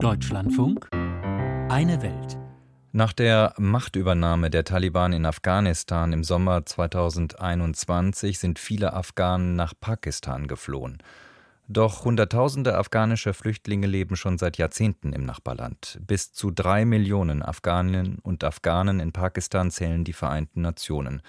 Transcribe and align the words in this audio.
Deutschlandfunk 0.00 0.88
Eine 0.92 2.00
Welt. 2.02 2.38
Nach 2.92 3.12
der 3.12 3.52
Machtübernahme 3.58 4.48
der 4.48 4.62
Taliban 4.62 5.12
in 5.12 5.26
Afghanistan 5.26 6.12
im 6.12 6.22
Sommer 6.22 6.64
2021 6.64 8.38
sind 8.38 8.60
viele 8.60 8.92
Afghanen 8.92 9.56
nach 9.56 9.74
Pakistan 9.80 10.46
geflohen. 10.46 10.98
Doch 11.66 12.04
Hunderttausende 12.04 12.78
afghanische 12.78 13.34
Flüchtlinge 13.34 13.88
leben 13.88 14.14
schon 14.14 14.38
seit 14.38 14.56
Jahrzehnten 14.56 15.12
im 15.12 15.26
Nachbarland. 15.26 15.98
Bis 16.06 16.32
zu 16.32 16.52
drei 16.52 16.84
Millionen 16.84 17.42
Afghaninnen 17.42 18.20
und 18.22 18.44
Afghanen 18.44 19.00
in 19.00 19.10
Pakistan 19.10 19.72
zählen 19.72 20.04
die 20.04 20.12
Vereinten 20.12 20.60
Nationen, 20.60 21.22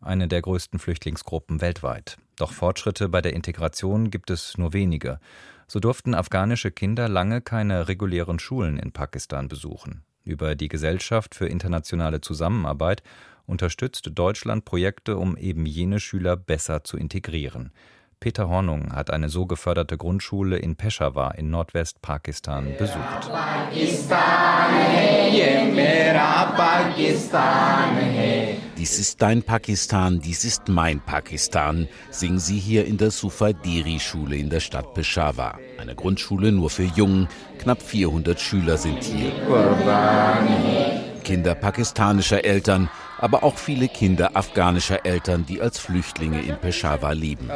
eine 0.00 0.28
der 0.28 0.42
größten 0.42 0.78
Flüchtlingsgruppen 0.78 1.60
weltweit. 1.60 2.18
Doch 2.36 2.52
Fortschritte 2.52 3.08
bei 3.08 3.20
der 3.20 3.34
Integration 3.34 4.10
gibt 4.10 4.30
es 4.30 4.56
nur 4.58 4.72
wenige. 4.72 5.18
So 5.72 5.80
durften 5.80 6.14
afghanische 6.14 6.70
Kinder 6.70 7.08
lange 7.08 7.40
keine 7.40 7.88
regulären 7.88 8.38
Schulen 8.38 8.78
in 8.78 8.92
Pakistan 8.92 9.48
besuchen. 9.48 10.04
Über 10.22 10.54
die 10.54 10.68
Gesellschaft 10.68 11.34
für 11.34 11.46
internationale 11.46 12.20
Zusammenarbeit 12.20 13.02
unterstützt 13.46 14.10
Deutschland 14.12 14.66
Projekte, 14.66 15.16
um 15.16 15.34
eben 15.34 15.64
jene 15.64 15.98
Schüler 15.98 16.36
besser 16.36 16.84
zu 16.84 16.98
integrieren. 16.98 17.72
Peter 18.22 18.48
Hornung 18.48 18.94
hat 18.94 19.10
eine 19.10 19.28
so 19.28 19.46
geförderte 19.46 19.98
Grundschule 19.98 20.56
in 20.56 20.76
Peshawar 20.76 21.36
in 21.38 21.50
Nordwest-Pakistan 21.50 22.76
besucht. 22.78 23.28
Dies 28.78 28.98
ist 29.00 29.22
dein 29.22 29.42
Pakistan, 29.42 30.20
dies 30.20 30.44
ist 30.44 30.68
mein 30.68 31.00
Pakistan, 31.00 31.88
singen 32.10 32.38
sie 32.38 32.60
hier 32.60 32.86
in 32.86 32.96
der 32.96 33.10
Sufaderi-Schule 33.10 34.36
in 34.36 34.50
der 34.50 34.60
Stadt 34.60 34.94
Peshawar. 34.94 35.58
Eine 35.80 35.96
Grundschule 35.96 36.52
nur 36.52 36.70
für 36.70 36.84
Jungen. 36.84 37.26
Knapp 37.58 37.82
400 37.82 38.40
Schüler 38.40 38.76
sind 38.76 39.02
hier. 39.02 39.32
Kinder 41.24 41.56
pakistanischer 41.56 42.44
Eltern, 42.44 42.88
aber 43.22 43.44
auch 43.44 43.56
viele 43.56 43.86
Kinder 43.86 44.32
afghanischer 44.34 45.06
Eltern, 45.06 45.46
die 45.46 45.60
als 45.60 45.78
Flüchtlinge 45.78 46.42
in 46.42 46.56
Peshawar 46.56 47.14
leben. 47.14 47.48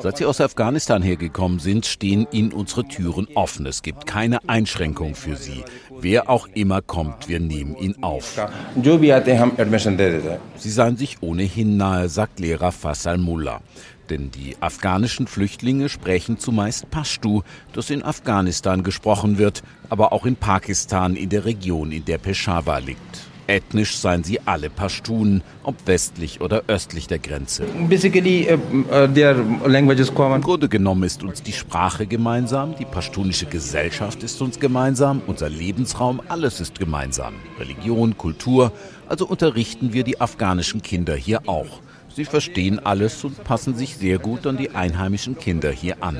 Seit 0.00 0.16
sie 0.16 0.24
aus 0.24 0.40
Afghanistan 0.40 1.00
hergekommen 1.00 1.60
sind, 1.60 1.86
stehen 1.86 2.26
ihnen 2.32 2.52
unsere 2.52 2.88
Türen 2.88 3.28
offen. 3.36 3.64
Es 3.66 3.82
gibt 3.82 4.04
keine 4.04 4.48
Einschränkung 4.48 5.14
für 5.14 5.36
sie. 5.36 5.62
Wer 6.00 6.28
auch 6.28 6.48
immer 6.54 6.82
kommt, 6.82 7.28
wir 7.28 7.38
nehmen 7.38 7.76
ihn 7.76 7.94
auf. 8.02 8.36
Sie 10.56 10.70
seien 10.70 10.96
sich 10.96 11.16
ohnehin 11.20 11.76
nahe, 11.76 12.08
sagt 12.08 12.40
Lehrer 12.40 12.72
Fassal 12.72 13.18
Mullah. 13.18 13.60
Denn 14.10 14.32
die 14.32 14.56
afghanischen 14.60 15.28
Flüchtlinge 15.28 15.88
sprechen 15.88 16.38
zumeist 16.38 16.90
Pashtu, 16.90 17.42
das 17.72 17.90
in 17.90 18.02
Afghanistan 18.02 18.82
gesprochen 18.82 19.38
wird, 19.38 19.62
aber 19.88 20.12
auch 20.12 20.26
in 20.26 20.34
Pakistan 20.34 21.14
in 21.14 21.28
der 21.28 21.44
Region, 21.44 21.92
in 21.92 22.04
der 22.04 22.18
Peshawar 22.18 22.80
liegt. 22.80 23.26
Ethnisch 23.46 23.96
seien 23.96 24.24
sie 24.24 24.40
alle 24.44 24.70
Pashtun, 24.70 25.42
ob 25.62 25.74
westlich 25.86 26.40
oder 26.40 26.64
östlich 26.66 27.06
der 27.06 27.18
Grenze. 27.18 27.64
Basically, 27.88 28.48
uh, 28.50 28.54
uh, 28.54 29.06
their 29.06 29.34
language 29.66 30.12
common. 30.14 30.36
Im 30.36 30.42
Grunde 30.42 30.68
genommen 30.68 31.04
ist 31.04 31.22
uns 31.22 31.42
die 31.42 31.52
Sprache 31.52 32.06
gemeinsam, 32.06 32.74
die 32.76 32.84
pashtunische 32.84 33.46
Gesellschaft 33.46 34.22
ist 34.22 34.40
uns 34.42 34.58
gemeinsam, 34.58 35.22
unser 35.26 35.48
Lebensraum, 35.48 36.20
alles 36.28 36.60
ist 36.60 36.78
gemeinsam. 36.78 37.34
Religion, 37.58 38.16
Kultur, 38.16 38.72
also 39.08 39.26
unterrichten 39.26 39.92
wir 39.92 40.04
die 40.04 40.20
afghanischen 40.20 40.82
Kinder 40.82 41.14
hier 41.14 41.42
auch. 41.46 41.80
Sie 42.14 42.24
verstehen 42.24 42.78
alles 42.84 43.22
und 43.24 43.44
passen 43.44 43.76
sich 43.76 43.96
sehr 43.96 44.18
gut 44.18 44.46
an 44.46 44.56
die 44.56 44.70
einheimischen 44.70 45.36
Kinder 45.36 45.70
hier 45.70 46.02
an. 46.02 46.18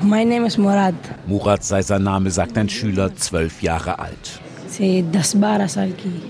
Mein 0.00 0.28
Name 0.28 0.46
ist 0.46 0.58
Murad. 0.58 0.94
Murad 1.26 1.64
sei 1.64 1.82
sein 1.82 2.02
Name, 2.02 2.30
sagt 2.30 2.56
ein 2.56 2.68
Schüler, 2.68 3.14
zwölf 3.16 3.62
Jahre 3.62 3.98
alt. 3.98 4.41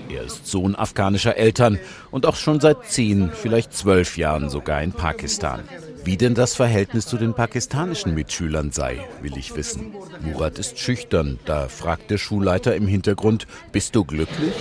Er 0.09 0.23
ist 0.23 0.47
Sohn 0.47 0.75
afghanischer 0.75 1.37
Eltern 1.37 1.79
und 2.11 2.25
auch 2.25 2.35
schon 2.35 2.59
seit 2.59 2.85
zehn, 2.85 3.31
vielleicht 3.33 3.73
zwölf 3.73 4.17
Jahren 4.17 4.49
sogar 4.49 4.81
in 4.81 4.91
Pakistan. 4.91 5.61
Wie 6.03 6.17
denn 6.17 6.35
das 6.35 6.53
Verhältnis 6.53 7.05
zu 7.05 7.17
den 7.17 7.33
pakistanischen 7.33 8.13
Mitschülern 8.13 8.71
sei, 8.71 8.99
will 9.21 9.37
ich 9.37 9.55
wissen. 9.55 9.93
Murat 10.21 10.59
ist 10.59 10.77
schüchtern, 10.77 11.39
da 11.45 11.69
fragt 11.69 12.11
der 12.11 12.17
Schulleiter 12.17 12.75
im 12.75 12.87
Hintergrund, 12.87 13.47
bist 13.71 13.95
du 13.95 14.03
glücklich? 14.03 14.53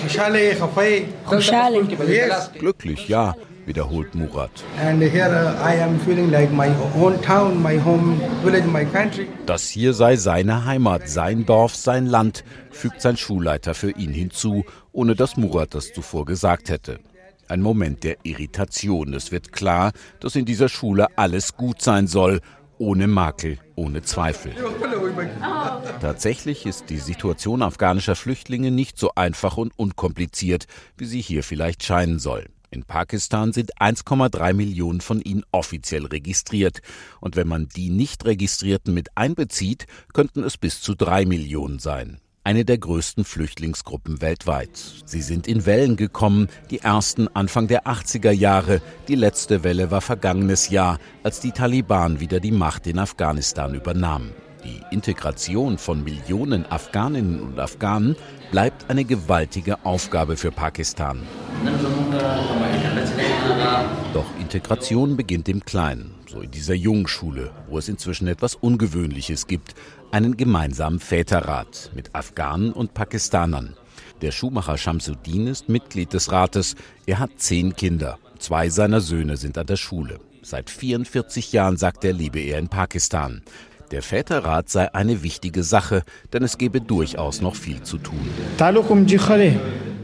Glücklich, 2.59 3.09
ja, 3.09 3.35
wiederholt 3.67 4.15
Murat. 4.15 4.51
Das 9.47 9.69
hier 9.69 9.95
sei 9.95 10.17
seine 10.17 10.65
Heimat, 10.65 11.09
sein 11.09 11.47
Dorf, 11.47 11.75
sein 11.75 12.07
Land, 12.07 12.45
fügt 12.71 13.01
sein 13.01 13.17
Schulleiter 13.17 13.75
für 13.75 13.91
ihn 13.91 14.13
hinzu, 14.13 14.65
ohne 14.93 15.15
dass 15.15 15.37
Murat 15.37 15.75
das 15.75 15.93
zuvor 15.93 16.25
gesagt 16.25 16.69
hätte. 16.69 16.99
Ein 17.49 17.61
Moment 17.61 18.05
der 18.05 18.17
Irritation. 18.23 19.13
Es 19.15 19.33
wird 19.33 19.53
klar, 19.53 19.93
dass 20.21 20.37
in 20.37 20.45
dieser 20.45 20.69
Schule 20.69 21.07
alles 21.17 21.57
gut 21.57 21.83
sein 21.83 22.07
soll, 22.07 22.41
ohne 22.79 23.07
Makel, 23.07 23.59
ohne 23.77 24.03
Zweifel. 24.03 24.53
Tatsächlich 26.01 26.67
ist 26.67 26.91
die 26.91 26.99
Situation 26.99 27.63
afghanischer 27.63 28.17
Flüchtlinge 28.17 28.71
nicht 28.71 28.99
so 28.99 29.13
einfach 29.15 29.57
und 29.57 29.73
unkompliziert, 29.77 30.67
wie 30.97 31.05
sie 31.05 31.21
hier 31.21 31.45
vielleicht 31.45 31.85
scheinen 31.85 32.19
soll. 32.19 32.47
In 32.73 32.85
Pakistan 32.85 33.53
sind 33.53 33.79
1,3 33.79 34.55
Millionen 34.55 35.03
von 35.03 35.21
ihnen 35.21 35.45
offiziell 35.53 36.07
registriert. 36.07 36.81
Und 37.21 37.37
wenn 37.37 37.47
man 37.47 37.69
die 37.69 37.91
nicht 37.91 38.25
registrierten 38.25 38.95
mit 38.95 39.11
einbezieht, 39.15 39.87
könnten 40.15 40.43
es 40.43 40.57
bis 40.57 40.81
zu 40.81 40.95
drei 40.95 41.27
Millionen 41.27 41.79
sein 41.79 42.19
eine 42.45 42.65
der 42.65 42.79
größten 42.79 43.25
Flüchtlingsgruppen 43.25 44.21
weltweit. 44.21 44.77
Sie 45.05 45.23
sind 45.23 45.47
in 45.47 45.65
Wellen 45.65 45.97
gekommen, 45.97 46.49
die 46.71 46.81
ersten 46.81 47.29
Anfang 47.29 47.69
der 47.69 47.87
80er 47.87 48.33
Jahre, 48.33 48.83
die 49.07 49.15
letzte 49.15 49.63
Welle 49.63 49.91
war 49.93 50.01
vergangenes 50.01 50.69
Jahr, 50.69 50.99
als 51.23 51.39
die 51.39 51.53
Taliban 51.53 52.19
wieder 52.19 52.41
die 52.41 52.51
Macht 52.51 52.89
in 52.89 52.99
Afghanistan 52.99 53.75
übernahmen. 53.75 54.33
Die 54.65 54.81
Integration 54.93 55.77
von 55.77 56.05
Millionen 56.05 56.71
Afghaninnen 56.71 57.41
und 57.41 57.59
Afghanen 57.59 58.17
bleibt 58.53 58.89
eine 58.91 59.05
gewaltige 59.05 59.85
Aufgabe 59.85 60.37
für 60.37 60.53
Pakistan. 60.53 61.23
Integration 64.55 65.17
beginnt 65.17 65.49
im 65.49 65.65
Kleinen, 65.65 66.15
so 66.29 66.43
in 66.43 66.51
dieser 66.51 66.75
Jungschule, 66.75 67.53
wo 67.69 67.79
es 67.79 67.89
inzwischen 67.89 68.29
etwas 68.29 68.55
Ungewöhnliches 68.55 69.47
gibt, 69.47 69.75
einen 70.11 70.37
gemeinsamen 70.37 71.01
Väterrat 71.01 71.91
mit 71.95 72.15
Afghanen 72.15 72.75
und 72.75 72.93
Pakistanern. 72.93 73.79
Der 74.21 74.31
Schuhmacher 74.31 74.77
Shamsuddin 74.77 75.47
ist 75.47 75.71
Mitglied 75.71 76.13
des 76.13 76.31
Rates. 76.31 76.75
Er 77.07 77.19
hat 77.19 77.31
zehn 77.39 77.75
Kinder. 77.75 78.19
Zwei 78.39 78.69
seiner 78.69 79.01
Söhne 79.01 79.39
sind 79.39 79.57
an 79.57 79.65
der 79.65 79.77
Schule. 79.77 80.21
Seit 80.43 80.69
44 80.69 81.53
Jahren, 81.53 81.79
sagt 81.79 82.05
er, 82.05 82.13
lebe 82.13 82.41
er 82.41 82.59
in 82.59 82.69
Pakistan. 82.69 83.41
Der 83.91 84.03
Väterrat 84.03 84.69
sei 84.69 84.95
eine 84.95 85.23
wichtige 85.23 85.63
Sache, 85.63 86.03
denn 86.35 86.43
es 86.43 86.59
gebe 86.59 86.83
durchaus 86.83 87.41
noch 87.41 87.55
viel 87.55 87.81
zu 87.85 87.97
tun. 87.97 88.29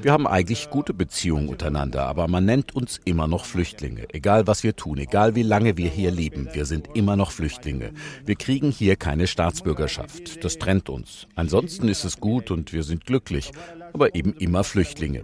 Wir 0.00 0.12
haben 0.12 0.28
eigentlich 0.28 0.70
gute 0.70 0.94
Beziehungen 0.94 1.48
untereinander, 1.48 2.06
aber 2.06 2.28
man 2.28 2.44
nennt 2.44 2.74
uns 2.74 3.00
immer 3.04 3.26
noch 3.26 3.44
Flüchtlinge. 3.44 4.06
Egal 4.12 4.46
was 4.46 4.62
wir 4.62 4.76
tun, 4.76 4.98
egal 4.98 5.34
wie 5.34 5.42
lange 5.42 5.76
wir 5.76 5.88
hier 5.88 6.12
leben, 6.12 6.48
wir 6.52 6.66
sind 6.66 6.90
immer 6.94 7.16
noch 7.16 7.32
Flüchtlinge. 7.32 7.92
Wir 8.24 8.36
kriegen 8.36 8.70
hier 8.70 8.94
keine 8.94 9.26
Staatsbürgerschaft. 9.26 10.44
Das 10.44 10.58
trennt 10.58 10.88
uns. 10.88 11.26
Ansonsten 11.34 11.88
ist 11.88 12.04
es 12.04 12.20
gut 12.20 12.52
und 12.52 12.72
wir 12.72 12.84
sind 12.84 13.06
glücklich 13.06 13.50
aber 13.92 14.14
eben 14.14 14.32
immer 14.34 14.64
Flüchtlinge. 14.64 15.22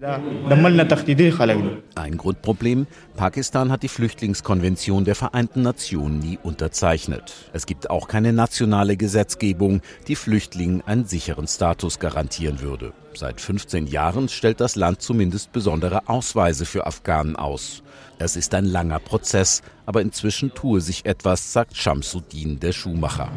Ein 1.94 2.16
Grundproblem, 2.16 2.86
Pakistan 3.16 3.70
hat 3.70 3.82
die 3.82 3.88
Flüchtlingskonvention 3.88 5.04
der 5.04 5.14
Vereinten 5.14 5.62
Nationen 5.62 6.18
nie 6.18 6.38
unterzeichnet. 6.42 7.32
Es 7.52 7.66
gibt 7.66 7.90
auch 7.90 8.08
keine 8.08 8.32
nationale 8.32 8.96
Gesetzgebung, 8.96 9.80
die 10.08 10.16
Flüchtlingen 10.16 10.82
einen 10.86 11.04
sicheren 11.04 11.46
Status 11.46 11.98
garantieren 11.98 12.60
würde. 12.60 12.92
Seit 13.14 13.40
15 13.40 13.86
Jahren 13.86 14.28
stellt 14.28 14.60
das 14.60 14.74
Land 14.74 15.00
zumindest 15.00 15.52
besondere 15.52 16.08
Ausweise 16.08 16.66
für 16.66 16.86
Afghanen 16.86 17.36
aus. 17.36 17.82
Es 18.18 18.36
ist 18.36 18.54
ein 18.54 18.64
langer 18.64 19.00
Prozess, 19.00 19.62
aber 19.86 20.00
inzwischen 20.00 20.54
tue 20.54 20.80
sich 20.80 21.04
etwas, 21.04 21.52
sagt 21.52 21.76
Shamsuddin, 21.76 22.60
der 22.60 22.72
Schuhmacher. 22.72 23.30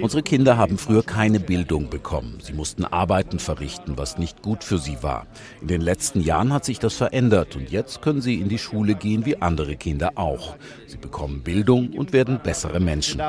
Unsere 0.00 0.22
Kinder 0.22 0.56
haben 0.56 0.78
früher 0.78 1.02
keine 1.02 1.40
Bildung 1.40 1.90
bekommen. 1.90 2.38
Sie 2.40 2.52
mussten 2.52 2.84
Arbeiten 2.84 3.38
verrichten, 3.38 3.98
was 3.98 4.18
nicht 4.18 4.42
gut 4.42 4.64
für 4.64 4.78
sie 4.78 5.02
war. 5.02 5.26
In 5.60 5.68
den 5.68 5.80
letzten 5.80 6.20
Jahren 6.20 6.52
hat 6.52 6.64
sich 6.64 6.78
das 6.78 6.94
verändert 6.94 7.56
und 7.56 7.70
jetzt 7.70 8.02
können 8.02 8.22
sie 8.22 8.36
in 8.36 8.48
die 8.48 8.58
Schule 8.58 8.94
gehen 8.94 9.26
wie 9.26 9.36
andere 9.36 9.76
Kinder 9.76 10.12
auch. 10.14 10.56
Sie 10.86 10.96
bekommen 10.96 11.42
Bildung 11.42 11.90
und 11.90 12.12
werden 12.12 12.40
bessere 12.42 12.80
Menschen. 12.80 13.20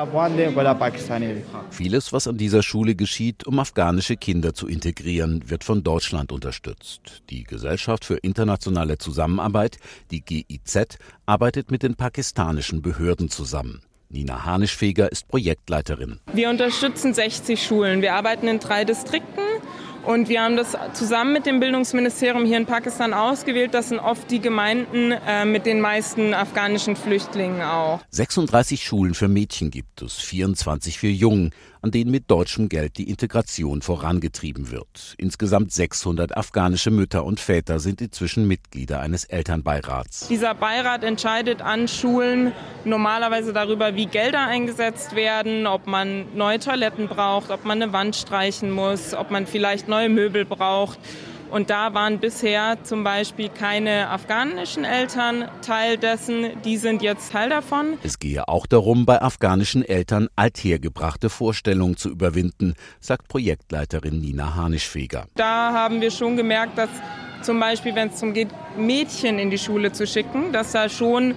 Vieles, 1.70 2.12
was 2.12 2.26
an 2.26 2.38
dieser 2.38 2.62
Schule 2.62 2.94
geschieht, 2.94 3.46
um 3.46 3.58
afghanische 3.58 4.16
Kinder 4.16 4.54
zu 4.54 4.66
integrieren, 4.66 5.50
wird 5.50 5.64
von 5.64 5.82
Deutschland 5.82 6.32
unterstützt. 6.32 7.22
Die 7.28 7.44
Gesellschaft 7.44 8.04
für 8.04 8.16
internationale 8.16 8.98
Zusammenarbeit, 8.98 9.41
die 10.10 10.20
GIZ, 10.20 10.98
arbeitet 11.26 11.70
mit 11.70 11.82
den 11.82 11.94
pakistanischen 11.94 12.82
Behörden 12.82 13.30
zusammen. 13.30 13.82
Nina 14.08 14.44
Hanischfeger 14.44 15.10
ist 15.10 15.26
Projektleiterin. 15.28 16.20
Wir 16.32 16.50
unterstützen 16.50 17.14
60 17.14 17.62
Schulen. 17.62 18.02
Wir 18.02 18.14
arbeiten 18.14 18.46
in 18.46 18.58
drei 18.58 18.84
Distrikten 18.84 19.42
und 20.04 20.28
wir 20.28 20.42
haben 20.42 20.56
das 20.56 20.76
zusammen 20.94 21.32
mit 21.32 21.46
dem 21.46 21.60
Bildungsministerium 21.60 22.44
hier 22.44 22.56
in 22.56 22.66
Pakistan 22.66 23.14
ausgewählt. 23.14 23.72
Das 23.72 23.88
sind 23.88 24.00
oft 24.00 24.30
die 24.30 24.40
Gemeinden 24.40 25.12
äh, 25.12 25.44
mit 25.44 25.64
den 25.64 25.80
meisten 25.80 26.34
afghanischen 26.34 26.96
Flüchtlingen 26.96 27.62
auch. 27.62 28.00
36 28.10 28.84
Schulen 28.84 29.14
für 29.14 29.28
Mädchen 29.28 29.70
gibt 29.70 30.02
es, 30.02 30.14
24 30.14 30.98
für 30.98 31.08
Jungen, 31.08 31.52
an 31.82 31.90
denen 31.90 32.10
mit 32.12 32.30
deutschem 32.30 32.68
Geld 32.68 32.96
die 32.96 33.10
Integration 33.10 33.82
vorangetrieben 33.82 34.70
wird. 34.70 35.14
Insgesamt 35.18 35.72
600 35.72 36.36
afghanische 36.36 36.90
Mütter 36.90 37.24
und 37.24 37.40
Väter 37.40 37.80
sind 37.80 38.00
inzwischen 38.00 38.46
Mitglieder 38.46 39.00
eines 39.00 39.24
Elternbeirats. 39.24 40.28
Dieser 40.28 40.54
Beirat 40.54 41.02
entscheidet 41.02 41.60
an 41.60 41.88
Schulen 41.88 42.52
normalerweise 42.84 43.52
darüber, 43.52 43.96
wie 43.96 44.06
Gelder 44.06 44.46
eingesetzt 44.46 45.16
werden, 45.16 45.66
ob 45.66 45.88
man 45.88 46.26
neue 46.36 46.60
Toiletten 46.60 47.08
braucht, 47.08 47.50
ob 47.50 47.64
man 47.64 47.82
eine 47.82 47.92
Wand 47.92 48.14
streichen 48.14 48.70
muss, 48.70 49.12
ob 49.12 49.32
man 49.32 49.46
vielleicht 49.46 49.88
neue 49.88 50.08
Möbel 50.08 50.44
braucht. 50.44 51.00
Und 51.52 51.68
da 51.68 51.92
waren 51.92 52.18
bisher 52.18 52.82
zum 52.82 53.04
Beispiel 53.04 53.50
keine 53.50 54.08
afghanischen 54.08 54.84
Eltern 54.84 55.50
Teil 55.60 55.98
dessen. 55.98 56.46
Die 56.64 56.78
sind 56.78 57.02
jetzt 57.02 57.30
Teil 57.30 57.50
davon. 57.50 57.98
Es 58.02 58.18
gehe 58.18 58.48
auch 58.48 58.66
darum, 58.66 59.04
bei 59.04 59.20
afghanischen 59.20 59.84
Eltern 59.84 60.28
althergebrachte 60.34 61.28
Vorstellungen 61.28 61.98
zu 61.98 62.08
überwinden, 62.08 62.72
sagt 63.00 63.28
Projektleiterin 63.28 64.18
Nina 64.18 64.54
Hanischfeger. 64.54 65.26
Da 65.34 65.74
haben 65.74 66.00
wir 66.00 66.10
schon 66.10 66.38
gemerkt, 66.38 66.78
dass 66.78 66.88
zum 67.42 67.60
Beispiel, 67.60 67.94
wenn 67.94 68.08
es 68.08 68.14
darum 68.14 68.32
geht, 68.32 68.48
Mädchen 68.78 69.38
in 69.38 69.50
die 69.50 69.58
Schule 69.58 69.92
zu 69.92 70.06
schicken, 70.06 70.52
dass 70.52 70.72
da 70.72 70.88
schon 70.88 71.34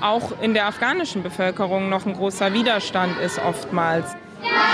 auch 0.00 0.40
in 0.40 0.54
der 0.54 0.64
afghanischen 0.66 1.22
Bevölkerung 1.22 1.90
noch 1.90 2.06
ein 2.06 2.14
großer 2.14 2.54
Widerstand 2.54 3.18
ist 3.20 3.38
oftmals. 3.38 4.06
Ja. 4.42 4.67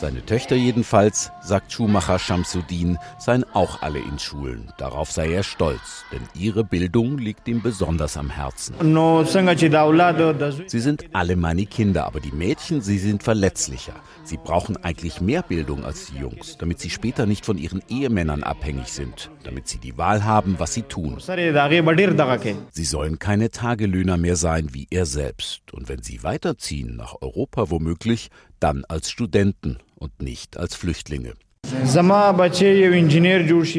Seine 0.00 0.24
Töchter 0.24 0.54
jedenfalls, 0.54 1.32
sagt 1.42 1.72
Schuhmacher 1.72 2.20
Shamsuddin, 2.20 2.98
seien 3.18 3.44
auch 3.52 3.82
alle 3.82 3.98
in 3.98 4.20
Schulen. 4.20 4.72
Darauf 4.78 5.10
sei 5.10 5.32
er 5.32 5.42
stolz, 5.42 6.04
denn 6.12 6.20
ihre 6.34 6.62
Bildung 6.62 7.18
liegt 7.18 7.48
ihm 7.48 7.62
besonders 7.62 8.16
am 8.16 8.30
Herzen. 8.30 8.76
Sie 10.66 10.80
sind 10.80 11.04
alle 11.12 11.34
meine 11.34 11.66
Kinder, 11.66 12.06
aber 12.06 12.20
die 12.20 12.30
Mädchen, 12.30 12.80
sie 12.80 12.98
sind 12.98 13.24
verletzlicher. 13.24 13.94
Sie 14.22 14.36
brauchen 14.36 14.76
eigentlich 14.76 15.20
mehr 15.20 15.42
Bildung 15.42 15.84
als 15.84 16.06
die 16.06 16.18
Jungs, 16.18 16.56
damit 16.58 16.78
sie 16.78 16.90
später 16.90 17.26
nicht 17.26 17.44
von 17.44 17.58
ihren 17.58 17.82
Ehemännern 17.88 18.44
abhängig 18.44 18.92
sind, 18.92 19.32
damit 19.42 19.66
sie 19.66 19.78
die 19.78 19.98
Wahl 19.98 20.22
haben, 20.22 20.60
was 20.60 20.74
sie 20.74 20.82
tun. 20.82 21.18
Sie 22.70 22.84
sollen 22.84 23.18
keine 23.18 23.50
Tagelöhner 23.50 24.16
mehr 24.16 24.36
sein 24.36 24.68
wie 24.72 24.86
er 24.90 25.06
selbst. 25.06 25.72
Und 25.72 25.88
wenn 25.88 26.02
sie 26.02 26.22
weiterziehen, 26.22 26.94
nach 26.94 27.16
Europa 27.20 27.70
womöglich, 27.70 28.30
dann 28.60 28.84
als 28.86 29.10
Studenten 29.10 29.78
und 29.96 30.22
nicht 30.22 30.56
als 30.56 30.74
Flüchtlinge. 30.74 31.34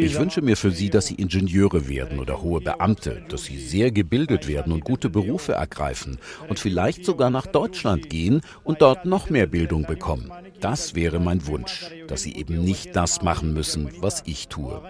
Ich 0.04 0.20
wünsche 0.20 0.42
mir 0.42 0.58
für 0.58 0.72
Sie, 0.72 0.90
dass 0.90 1.08
Sie 1.08 1.16
Ingenieure 1.16 1.88
werden 1.88 2.20
oder 2.20 2.42
hohe 2.42 2.62
Beamte, 2.62 3.24
dass 3.30 3.46
Sie 3.46 3.58
sehr 3.58 3.92
gebildet 3.92 4.48
werden 4.48 4.74
und 4.74 4.84
gute 4.84 5.10
Berufe 5.10 5.54
ergreifen 5.54 6.20
und 6.50 6.60
vielleicht 6.60 7.04
sogar 7.06 7.30
nach 7.30 7.48
Deutschland 7.48 8.10
gehen 8.10 8.42
und 8.64 8.82
dort 8.82 9.06
noch 9.06 9.30
mehr 9.30 9.48
Bildung 9.48 9.86
bekommen. 9.86 10.32
Das 10.60 10.94
wäre 10.94 11.20
mein 11.20 11.48
Wunsch, 11.48 11.90
dass 12.08 12.22
Sie 12.22 12.36
eben 12.36 12.64
nicht 12.64 12.96
das 12.96 13.22
machen 13.22 13.54
müssen, 13.54 13.90
was 14.00 14.24
ich 14.26 14.50
tue. 14.50 14.82